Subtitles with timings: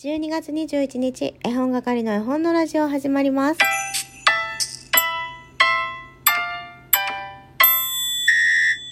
[0.00, 3.60] 12月21日、絵本係の絵本のラジオ始まります。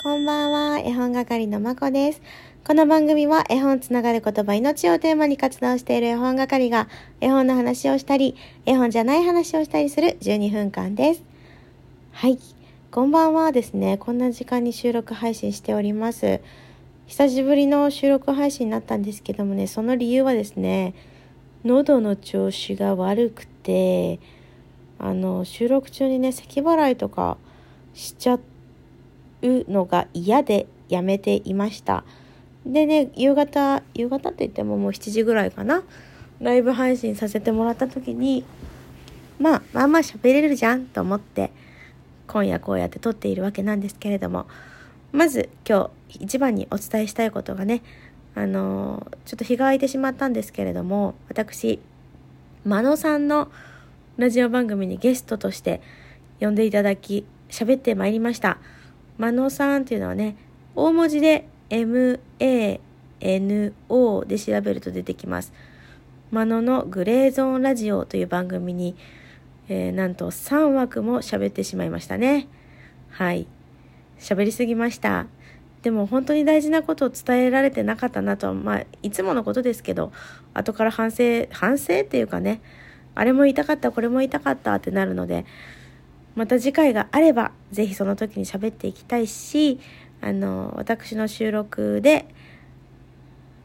[0.02, 2.20] こんばんは、絵本係のまこです。
[2.66, 6.88] この番組は絵本つながる言葉命をテーマに活動している絵本係が
[7.20, 8.34] 絵本の話をしたり、
[8.64, 11.22] 絵本じゃない話をしたりする12分間です。
[12.10, 12.40] はい。
[12.90, 13.96] こんばんはですね。
[13.96, 16.40] こんな時間に収録配信しております。
[17.06, 20.92] 久しぶりの収録配信になったんですけどもね、その理由はですね、
[21.64, 24.18] 喉の調子が悪くて、
[24.98, 27.38] あの、収録中にね、咳払いとか
[27.94, 28.40] しちゃう
[29.42, 32.02] のが嫌でやめていました。
[32.66, 35.84] でね、夕方、夕方って言ってももう7時ぐらいかな、
[36.40, 38.44] ライブ配信させてもらった時に、
[39.38, 41.52] まあ、まあまあ喋れるじゃんと思って、
[42.26, 44.46] 今夜こうやって撮っているわけなんですけれども、
[45.16, 47.82] まず今日一番にお伝えしたいことがね、
[48.34, 51.80] あのちょっと日が空いてしまったんですけれども、私、
[52.66, 53.50] 真野さんの
[54.18, 55.80] ラジオ番組にゲストとして
[56.38, 58.58] 呼んでいただき、喋ってまいりました。
[59.16, 60.36] 真野さんっていうのはね、
[60.74, 62.20] 大文字で MANO
[64.26, 65.54] で調べると出てきます。
[66.30, 68.94] 真野のグレーゾーンラジオという番組に、
[69.70, 72.48] えー、なんと3枠も喋ってしまいましたね。
[73.08, 73.46] はい。
[74.18, 75.26] 喋りすぎました。
[75.82, 80.12] でも本当に大事なことを伝えられてなかったなと、まあ、いつものことですけど、
[80.52, 82.60] 後から反省、反省っていうかね、
[83.14, 85.46] あれも言いたかった、これも言いたかったってなるので、
[86.34, 89.78] また次回があれば、ぜひその時に喋っていきたいし、
[90.20, 92.26] あの、私の収録で、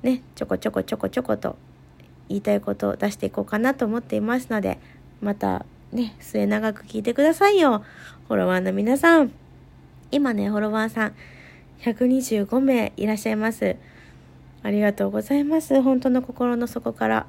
[0.04, 1.58] ね、ちょこちょこちょこちょこと
[2.30, 4.80] 言いたいことを出していこうかなと思っていますので、
[5.22, 7.84] またね、末永く聞いてくださいよ。
[8.28, 9.41] フォロワーの皆さん。
[10.12, 11.14] 今ね、フォロワーさん、
[11.81, 13.78] 125名いらっしゃいます。
[14.64, 15.81] ありがとうございます。
[15.81, 17.28] 本当の心の底から。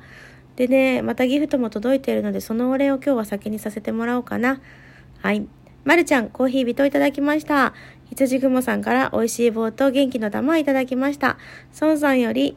[0.57, 4.61] でね、またギフトも届いているので、そのお礼を今日は先にさせてもらおうかな。
[5.21, 5.47] はい。
[5.85, 7.73] まるちゃん、コーヒー人いただきました。
[8.11, 11.39] 羊雲さんから美味しい棒と元気の玉いただきました。
[11.81, 12.57] 孫さんより、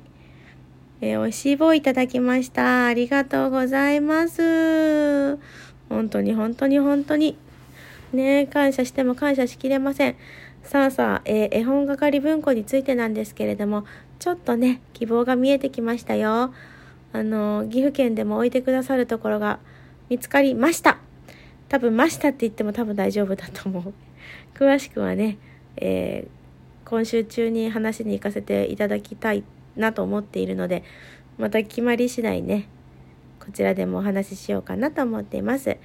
[1.01, 2.87] えー、美味しい棒いただきました。
[2.87, 5.37] ありがとうございます。
[5.87, 7.37] 本当に本当に本当に。
[8.15, 10.15] ね感謝しても感謝しきれません。
[10.63, 13.85] さあさあ、えー、絵本係文庫についてなんですけれども、
[14.17, 16.53] ちょっとね、希望が見えてきましたよ。
[17.13, 19.59] あの、岐阜県でも置いてくださるところが
[20.09, 20.97] 見つかりました。
[21.69, 23.93] 多分、ましたって言っても多分大丈夫だと思う。
[24.57, 25.37] 詳しくはね、
[25.77, 29.43] えー、今週中に話に行かせていただきたい
[29.75, 30.83] なと思っているので、
[31.37, 32.67] また決まり次第ね、
[33.39, 35.77] こちらでもお話ししようかなと思っています。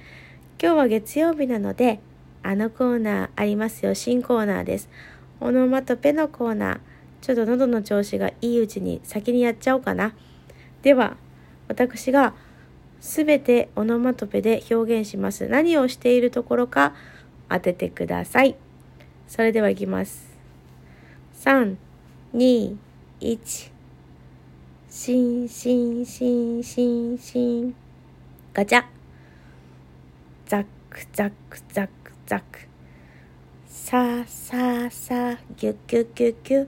[0.61, 1.99] 今日は月曜日なので、
[2.43, 3.93] あのコーナーありますよ。
[3.93, 4.89] 新コーナーです。
[5.39, 6.79] オノマトペのコーナー。
[7.21, 10.13] ちょっと喉の調子がいいうちに先にやっちゃおうかな。
[10.81, 11.17] では、
[11.67, 12.33] 私が
[12.99, 15.47] すべてオノマトペで表現します。
[15.47, 16.93] 何をしているところか
[17.49, 18.55] 当ててください。
[19.27, 20.31] それではいきます。
[21.39, 21.75] 3、
[22.33, 22.75] 2、
[23.19, 23.71] 1。
[24.89, 27.75] しんしんしんしんしん。
[28.53, 28.83] ガチャ。
[30.47, 32.00] ザックザックザック。
[32.31, 32.59] ザク。
[33.67, 36.67] さあさあさあギュッギュッギュッギュ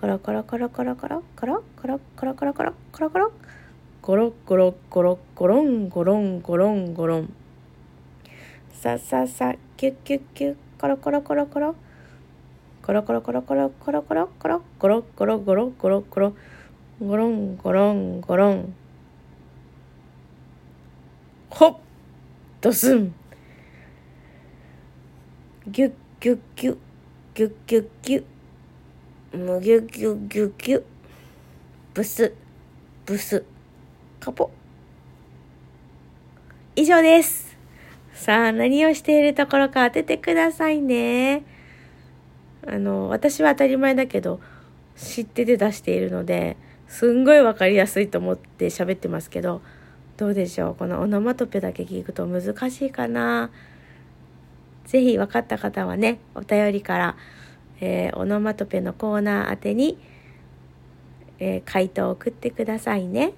[0.00, 3.32] コロコロコロコロコロコロコロコロコロコロコロコロ。
[4.00, 7.34] ゴロゴロゴロゴロンゴロンゴロンゴロン。
[8.72, 11.74] さあさあさあギュッギュッギュコロコロコロコロ。
[12.80, 14.62] コロコロコロコロコロコロコロ。
[14.78, 16.32] ゴロゴロゴロゴロゴロ。
[17.00, 18.72] ゴロンゴロンゴロン。
[21.50, 21.76] ほっ。
[22.60, 23.12] ドスン。
[25.68, 26.76] ギュッギュッギュッ
[27.34, 28.24] ギュッギュッギュ
[29.32, 30.82] ッむギュッギュッギュッギュッ
[31.94, 32.34] ブス
[33.06, 33.44] ブス
[34.18, 34.50] カポ。
[36.74, 37.56] 以上です。
[38.12, 41.44] さあ何をしているところか当ててくださいね。
[42.66, 44.40] あの私は当たり前だけど
[44.96, 46.56] 知ってて出しているので
[46.88, 49.62] すんごいわかりやすいと思って喋ってますけど
[50.16, 50.74] どうでしょう？
[50.74, 53.50] このオノマトペだけ聞くと難しいかな？
[54.84, 57.16] ぜひ分かった方はね、お便りから、
[57.80, 59.98] えー、オノマトペのコーナー宛てに、
[61.38, 63.32] えー、回答を送ってくださいね。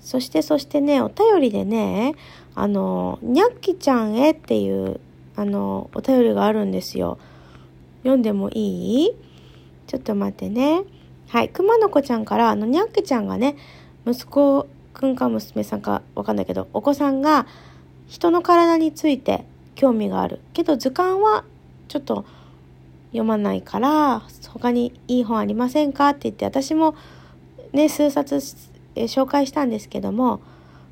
[0.00, 2.14] そしてそしてね、お便りでね、
[2.54, 5.00] あの、にゃっきちゃんへっていう、
[5.36, 7.18] あの、お便りがあるんですよ。
[8.02, 9.10] 読んでもいい？
[9.86, 10.82] ちょっと待ってね。
[11.28, 13.56] はい、熊の子ちゃんから、あの、にゃっきちゃんがね、
[14.06, 17.46] 息子くんか娘さんかわかんないけど、お子さんが
[18.06, 21.44] 人の体について興味があるけど図鑑は
[21.88, 22.24] ちょっと
[23.08, 26.10] 読まないから他にいい本ありませんか？
[26.10, 26.96] って言って私も
[27.72, 28.40] ね数冊
[28.96, 30.40] え、紹介したんですけども、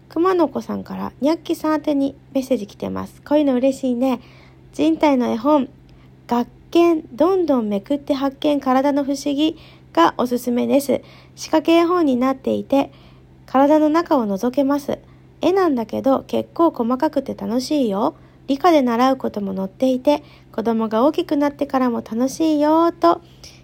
[0.09, 3.23] 熊の子さんからニャッキさん宛てにメッセージ来てます。
[3.23, 4.21] こういうの嬉しいね。
[4.73, 5.69] 人体の絵本、
[6.27, 9.57] 学研、どんどんめくって発見体の不思議
[9.93, 11.01] がおすすめです。
[11.37, 12.91] 仕掛け絵本になっていて、
[13.47, 14.99] 体の中を覗けます。
[15.41, 18.17] 絵なんだけど結構細かくて楽しいよ。
[18.53, 20.23] 理科で習うことも載っていて、
[20.53, 23.23] 子供が大きくなってからも楽しいよと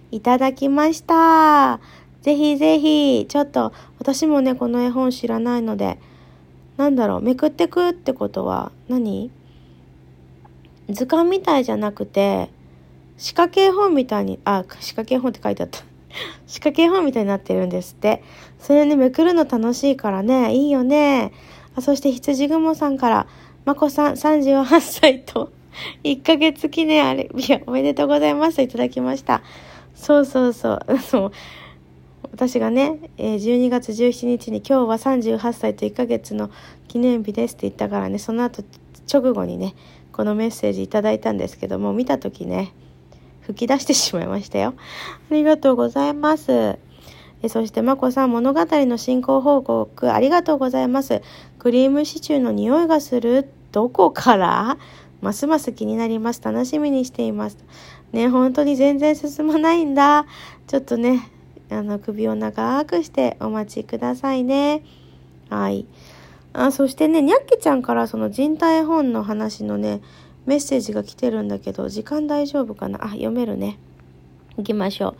[0.09, 1.79] いただきました。
[2.23, 5.99] ぜひぜひ、ちょっと私もね、この絵本知らないので、
[6.77, 9.29] なんだろう、めくってくってことは何？
[10.89, 12.49] 図鑑みたいじゃなくて、
[13.17, 15.81] 仕掛け絵本みたいに、あ、仕掛け絵本って書いてあった。
[16.47, 18.23] 仕掛け絵本みたいになってるんですって。
[18.57, 21.31] それね、めくるの楽しいからね、いいよね。
[21.75, 23.27] あそして羊雲さんから、
[23.69, 25.51] まこさん38歳と
[26.03, 29.43] 1ヶ月記念あれ、いや、おめでとうございますといただきました。
[29.93, 30.97] そうそうそう。
[30.97, 31.31] そう。
[32.31, 36.49] 私がね、12月17日に今日は38歳と1ヶ月の
[36.87, 38.63] 記念日ですって言ったからね、その後
[39.07, 39.75] 直後にね、
[40.13, 42.73] このメッセージいただいたんですけども、見た時ね、
[43.41, 44.73] 吹き出してしまいましたよ。
[45.29, 46.79] ありがとうございます。
[47.41, 51.21] えそして、まこさん、物語の進行報告ありがとうございます。
[51.57, 54.77] クリームシチューの匂いがするどこから？
[55.21, 56.41] ますます気になります。
[56.41, 57.57] 楽しみにしています。
[58.13, 60.25] ね、本当に全然進まないんだ。
[60.67, 61.29] ちょっとね、
[61.69, 64.81] あの、首を長くしてお待ちくださいね。
[65.49, 65.85] はい。
[66.53, 70.01] あ、そしてね、にゃっきちゃんからその人体本の話のね、
[70.45, 73.03] メッセージが来てるんだけど、時間大丈夫かな？
[73.05, 73.77] あ、読めるね。
[74.57, 75.15] 行きましょう。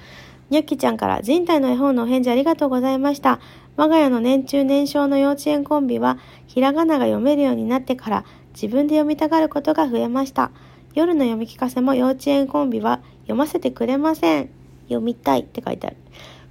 [0.50, 3.40] にゃっきちゃんから人体の絵本のお返事ありがとうございました。
[3.75, 6.18] 我が家の年中年少の幼稚園コンビは、
[6.48, 8.25] ひらがなが読めるようになってから
[8.61, 10.51] 自分で読みたがることが増えました。
[10.94, 14.50] 夜の読み聞かせも幼稚園コンビは読ませてくれません。
[14.89, 15.95] 読みたいって書いてある。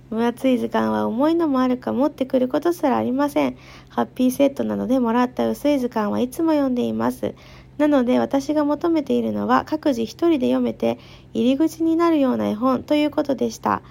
[0.08, 3.58] 分厚い図鑑は重いのもあるか持ってくることすらありません。
[3.90, 7.34] ハッピーセットなのでもらった薄い図鑑はいつも読んでいます。
[7.76, 10.98] なので私が求めているのは各自一人で読めて
[11.34, 13.82] 入り口になるような絵本ということでした。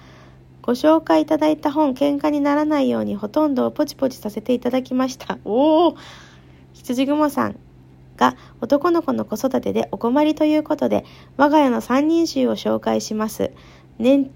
[0.62, 5.38] ご紹介いただいた本、喧嘩にならないようにほとんどをポチポチさせていただきました。
[5.44, 5.96] おお
[6.74, 7.60] 羊雲さん
[8.18, 11.06] が男の子の子育てでお困りということで、
[11.36, 13.52] 我が家の三人衆を紹介します。
[13.98, 14.30] 年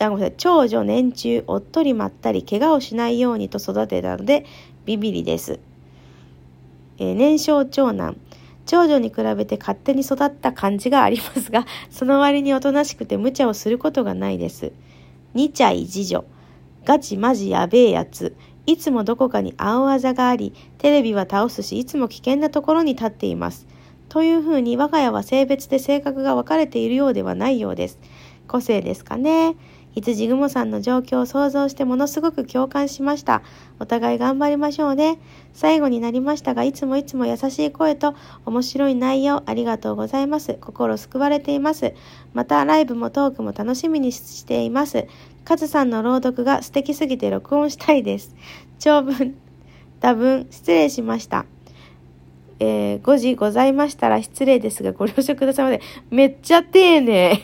[0.00, 0.34] あごめんなさい。
[0.36, 4.44] 長女年中おっとりまったり怪我をしないようにと育てたので
[4.84, 5.58] ビビリです、
[6.98, 8.16] えー、年少長男。
[8.66, 14.72] 長女に比べて勝手に育った感じがありますがその割におとなしくて無茶をすることがないです。
[15.34, 16.24] 2歳次女
[16.84, 18.36] ガチマジやべえやつ。
[18.68, 23.66] いつもどこかに青あざがありテレビは倒すしいつも危険なところに立っています
[24.10, 27.98] というふうに我が家は性別で性格が分かれているようではないようです
[28.46, 29.56] 個性ですかね
[30.00, 33.42] 羊雲さんの状況を想像してものすごく共感しました。
[33.80, 35.18] お互い頑張りましょうね。
[35.52, 40.54] 最後になりましたが、いつもいつも優しい声と面白い内容ありがとうございます。
[40.60, 41.94] 心救われています。
[42.32, 45.06] またライブもトークも楽しみにしています。
[45.48, 48.36] カズさんの朗読が素敵すぎて録音したいです。
[48.78, 49.34] 長文、
[49.98, 51.46] 多分失礼しました。
[52.60, 55.80] えー、5時ございましたら失礼ですがご了承くださいませ。
[56.10, 57.40] めっちゃ丁寧。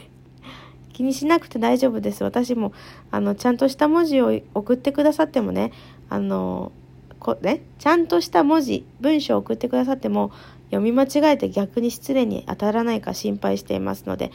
[0.93, 2.23] 気にしなくて大丈夫です。
[2.25, 2.75] 私も、
[3.11, 5.73] あの、ちゃんとした文字を送ってくださってもね、
[6.11, 6.73] あの、
[7.19, 10.31] こね、ちゃんとした文字、文章を送ってくださっても、
[10.67, 14.31] 読み間違えて逆に失礼に当たらないか心配していますので、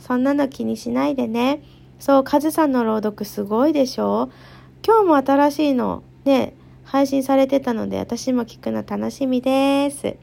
[0.00, 1.62] そんなの気にしないでね。
[2.02, 4.28] そう、カズさんの朗読すごいでしょ？
[4.84, 10.16] 今日も新しいの、ね、配信されてたので、私も聞くの楽しみです。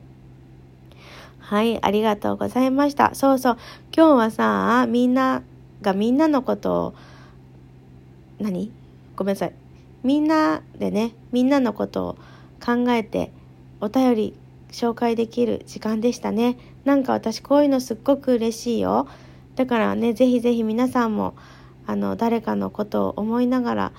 [1.39, 3.15] はい、ありがとうございました。
[3.15, 3.57] そうそう、
[3.95, 5.41] 今日はさ、みんな
[5.81, 6.93] がみんなのことを
[8.41, 8.73] 何？
[9.15, 9.53] ごめんなさい。
[10.03, 12.17] みんなでねみんなのことを
[12.61, 13.31] 考えて
[13.79, 14.33] お便り
[14.69, 16.57] 紹介できる時間でしたね。
[16.83, 19.07] なんか私こういうのすっごく嬉しいよ。
[19.55, 21.35] だからねぜひぜひ皆さんも
[21.89, 23.91] あの誰かのことを思いながら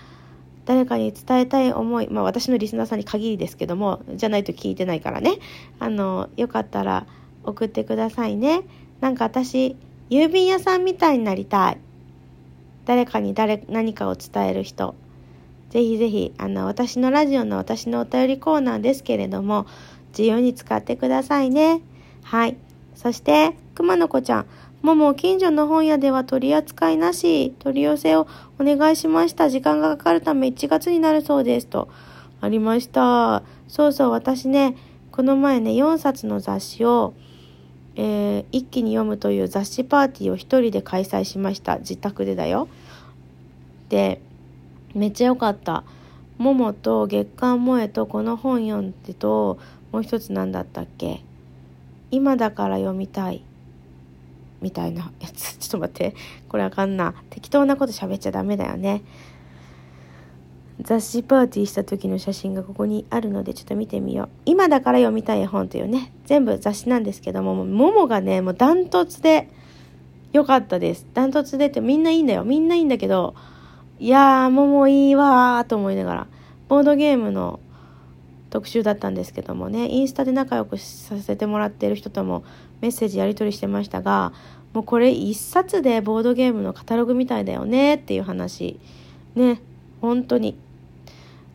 [0.65, 5.39] 誰かに伝えたい思い、まあ私のリスナーさんに限りですけども、じゃないと聞いてないからね。
[5.81, 7.09] あの、よかったら
[7.43, 8.63] 送ってくださいね。
[9.01, 9.75] なんか私、
[10.09, 11.79] 郵便屋さんみたいになりたい。
[12.85, 14.95] 誰かに誰、何かを伝える人。
[15.71, 19.67] ぜひぜひ、あの、私のラジオの私のお便りコーナーですけれども、
[20.11, 21.81] 自由に使ってくださいね。
[22.23, 22.57] はい。
[22.95, 24.47] そして、熊の子ちゃん。
[24.83, 28.27] もも近所の本屋では取り扱いなし、取り寄せを
[28.59, 29.51] お願いしました。
[29.51, 31.67] 時間がかかるため1月になるそうです。
[31.67, 31.89] と、
[32.41, 33.43] ありました。
[33.69, 34.77] そうそう、私ね、
[35.13, 37.15] この前ね、4冊の雑誌を、
[37.97, 42.69] えー、一気に読むという雑誌パーティーを一人で開催しました自宅でだよ
[43.89, 44.21] で
[44.95, 45.85] めっちゃ良かった
[46.39, 49.59] ももと月刊萌えとこの本読んでと
[49.93, 51.23] もう一つ何だったっけ？
[52.11, 53.43] 今だから読みたい
[54.61, 56.14] みたいなやつ ちょっと待って。
[56.49, 57.14] これあかんな。
[57.31, 59.02] 適当なこと喋っちゃダメだよね。
[60.83, 64.29] 雑誌パーティーした時の写真がここにあるのでちょっと見てみよう。
[64.47, 69.49] 今だから読みたい絵本というね全部雑誌なんですけどもももがねもうダントツで
[70.33, 71.07] 良かったです。
[71.12, 72.45] ダントツでってみんないいんだよ。
[72.45, 73.35] みんないいんだけど
[73.99, 76.26] いやーももいいわーと思いながら
[76.69, 77.61] ボードゲームの
[78.50, 82.45] 特集だったんですけどもねインスタで仲良くさせてもらってる人とも
[82.80, 84.33] メッセージやり取りしてましたが
[84.73, 88.78] もうこれ一冊でボードゲームのカタログみたいだよねっていう話
[89.35, 89.61] ね。
[90.00, 90.57] 本当に。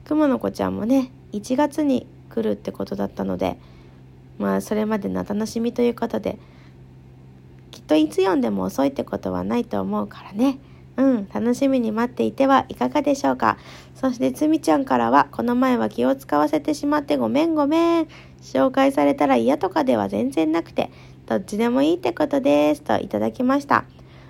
[0.05, 3.57] くまの子ちゃんもね1月に来るってことだったので
[4.37, 6.37] まあそれまでの楽しみということで
[7.71, 10.59] きっといつ読んでも遅いってことはないと思うからね。
[10.97, 13.57] うん楽しみに待っていてはいかがでしょうか？
[13.95, 18.07] そしてつみちゃんからはこの前は気を使わせてしまってごめんごめん
[18.41, 20.91] 紹介されたら嫌とかでは全然なくて
[21.25, 23.85] どっちでもいいってことですといただきました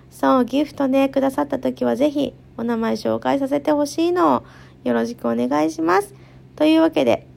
[0.10, 4.44] そうギフトねくださった時は是非お名前紹介させてほしいのを
[4.86, 6.14] よろしくお願いします。
[6.56, 7.28] というわけで、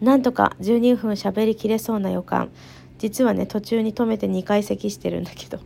[0.00, 2.50] なんとか12分喋りきれそうな予感。
[2.98, 5.60] 実はね、途中に止めて2回咳してるんだけど。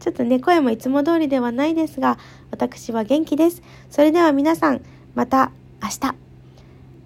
[0.00, 2.18] ちょっとね、声もいつも通りではないですが、
[2.50, 3.62] 私は元気です。
[3.90, 4.80] それでは皆さん、
[5.14, 5.52] また
[5.82, 6.14] 明日。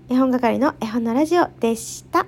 [0.09, 2.27] 絵本係の絵本のラジオでした。